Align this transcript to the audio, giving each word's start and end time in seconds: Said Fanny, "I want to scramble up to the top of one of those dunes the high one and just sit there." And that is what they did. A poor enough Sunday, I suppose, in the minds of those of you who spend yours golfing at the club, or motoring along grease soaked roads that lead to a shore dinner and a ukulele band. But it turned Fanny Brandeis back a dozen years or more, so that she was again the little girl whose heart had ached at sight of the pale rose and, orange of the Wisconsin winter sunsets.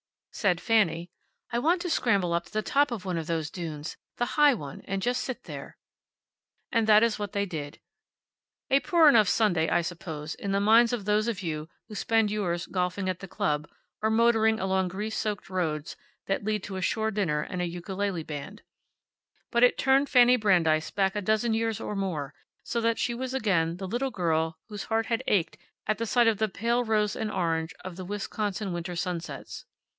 Said 0.33 0.59
Fanny, 0.61 1.11
"I 1.51 1.59
want 1.59 1.81
to 1.81 1.89
scramble 1.89 2.33
up 2.33 2.45
to 2.45 2.53
the 2.53 2.61
top 2.63 2.89
of 2.89 3.03
one 3.05 3.17
of 3.19 3.27
those 3.27 3.51
dunes 3.51 3.97
the 4.15 4.25
high 4.37 4.53
one 4.53 4.81
and 4.85 5.01
just 5.01 5.23
sit 5.23 5.43
there." 5.43 5.77
And 6.71 6.87
that 6.87 7.03
is 7.03 7.19
what 7.19 7.33
they 7.33 7.45
did. 7.45 7.79
A 8.71 8.79
poor 8.79 9.07
enough 9.09 9.27
Sunday, 9.27 9.69
I 9.69 9.81
suppose, 9.81 10.33
in 10.33 10.53
the 10.53 10.61
minds 10.61 10.91
of 10.93 11.05
those 11.05 11.27
of 11.27 11.43
you 11.43 11.69
who 11.87 11.93
spend 11.95 12.31
yours 12.31 12.65
golfing 12.65 13.09
at 13.09 13.19
the 13.19 13.27
club, 13.27 13.69
or 14.01 14.09
motoring 14.09 14.59
along 14.59 14.87
grease 14.87 15.17
soaked 15.17 15.49
roads 15.51 15.95
that 16.25 16.45
lead 16.45 16.63
to 16.63 16.77
a 16.77 16.81
shore 16.81 17.11
dinner 17.11 17.41
and 17.41 17.61
a 17.61 17.67
ukulele 17.67 18.23
band. 18.23 18.63
But 19.51 19.63
it 19.63 19.77
turned 19.77 20.09
Fanny 20.09 20.37
Brandeis 20.37 20.89
back 20.89 21.15
a 21.15 21.21
dozen 21.21 21.53
years 21.53 21.79
or 21.79 21.95
more, 21.95 22.33
so 22.63 22.79
that 22.81 22.97
she 22.97 23.13
was 23.13 23.35
again 23.35 23.77
the 23.77 23.87
little 23.87 24.11
girl 24.11 24.57
whose 24.69 24.85
heart 24.85 25.07
had 25.07 25.23
ached 25.27 25.57
at 25.85 26.07
sight 26.07 26.27
of 26.27 26.37
the 26.39 26.49
pale 26.49 26.83
rose 26.83 27.15
and, 27.15 27.29
orange 27.29 27.75
of 27.83 27.97
the 27.97 28.05
Wisconsin 28.05 28.71
winter 28.73 28.95
sunsets. 28.95 29.65